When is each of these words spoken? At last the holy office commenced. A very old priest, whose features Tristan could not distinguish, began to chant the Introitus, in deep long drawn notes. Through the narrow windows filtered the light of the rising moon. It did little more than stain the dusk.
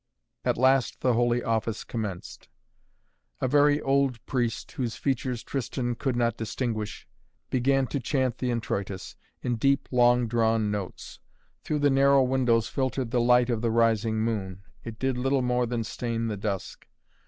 At 0.43 0.57
last 0.57 1.01
the 1.01 1.13
holy 1.13 1.43
office 1.43 1.83
commenced. 1.83 2.49
A 3.39 3.47
very 3.47 3.79
old 3.79 4.25
priest, 4.25 4.71
whose 4.71 4.95
features 4.95 5.43
Tristan 5.43 5.93
could 5.93 6.15
not 6.15 6.35
distinguish, 6.37 7.07
began 7.51 7.85
to 7.85 7.99
chant 7.99 8.39
the 8.39 8.49
Introitus, 8.49 9.15
in 9.43 9.57
deep 9.57 9.87
long 9.91 10.27
drawn 10.27 10.71
notes. 10.71 11.19
Through 11.63 11.81
the 11.85 11.91
narrow 11.91 12.23
windows 12.23 12.67
filtered 12.67 13.11
the 13.11 13.21
light 13.21 13.51
of 13.51 13.61
the 13.61 13.69
rising 13.69 14.15
moon. 14.19 14.63
It 14.83 14.97
did 14.97 15.19
little 15.19 15.43
more 15.43 15.67
than 15.67 15.83
stain 15.83 16.29
the 16.29 16.37
dusk. 16.37 16.87